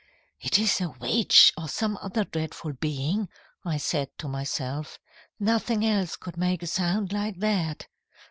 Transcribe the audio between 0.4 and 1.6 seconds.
is a witch,